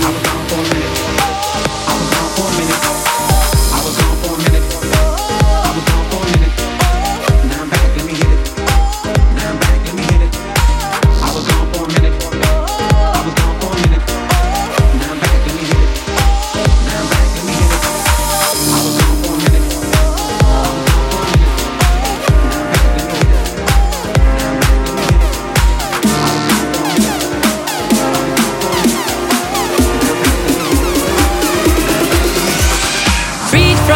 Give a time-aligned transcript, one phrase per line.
[0.00, 0.87] I'm not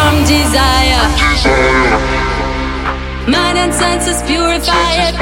[0.03, 1.03] from desire.
[3.27, 5.13] Mind and senses purified.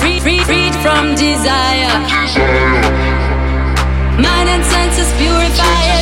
[0.00, 1.92] Free, free, freed from desire.
[4.26, 5.93] Mind and senses purified.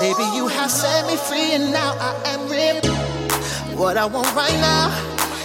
[0.00, 2.86] Baby, you have set me free, and now I am ripped.
[3.76, 4.94] What I want right now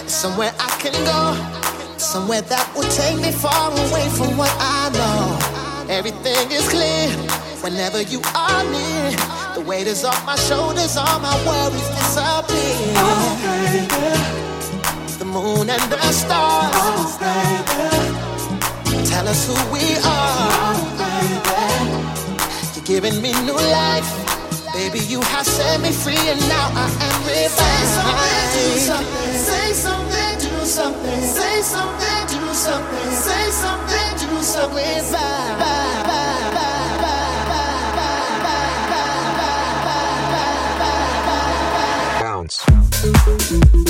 [0.06, 1.34] is somewhere I can go,
[1.98, 5.90] somewhere that will take me far away from what I know.
[5.92, 7.10] Everything is clear
[7.64, 9.10] whenever you are near.
[9.56, 12.94] The weight is off my shoulders, all my worries disappear.
[13.02, 13.34] Oh,
[15.18, 16.70] the moon and the stars.
[16.78, 17.18] Oh,
[19.04, 20.78] tell us who we are.
[21.42, 21.64] Oh,
[22.76, 24.33] You're giving me new life
[24.74, 27.88] Baby, you have set me free and now I am refined.
[27.94, 29.38] Say something, do something.
[29.38, 35.12] say something, do something, say something, do something, say something, do something.
[35.12, 36.14] Bye,
[42.20, 43.83] bounce.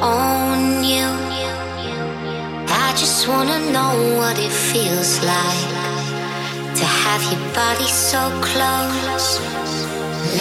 [0.00, 1.08] on you.
[2.84, 5.68] I just wanna know what it feels like
[6.78, 9.28] to have your body so close.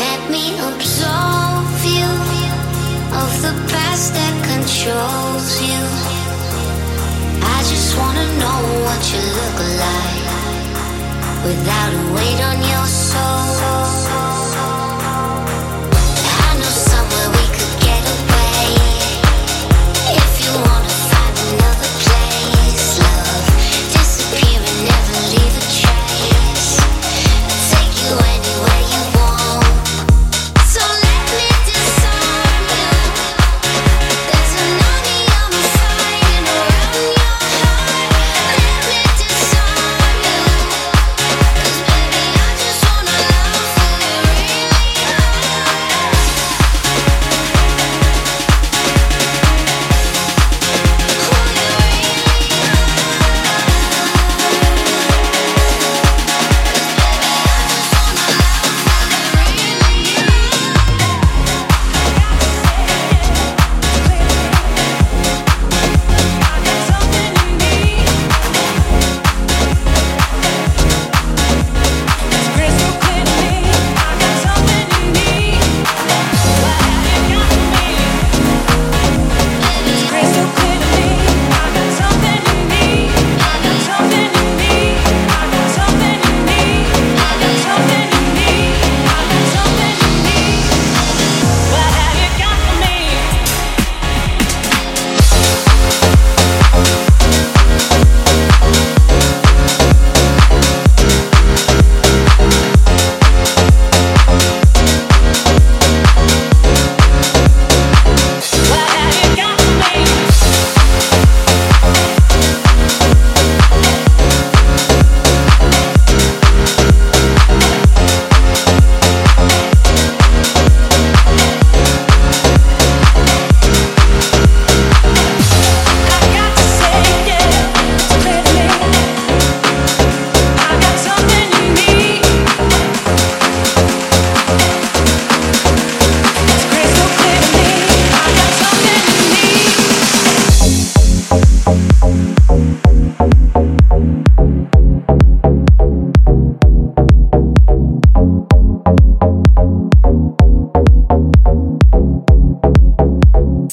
[0.02, 2.12] Let me absolve you
[3.22, 5.84] of the past that controls you.
[7.56, 10.22] I just wanna know what you look like
[11.48, 14.21] without a weight on your soul.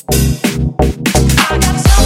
[0.06, 1.97] I got